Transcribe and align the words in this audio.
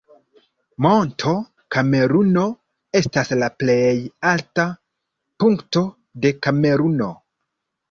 Monto 0.85 1.33
Kameruno 1.75 2.45
estas 3.01 3.31
la 3.43 3.51
plej 3.59 3.93
alta 4.33 4.67
punkto 5.45 5.87
de 6.27 6.35
Kameruno. 6.49 7.15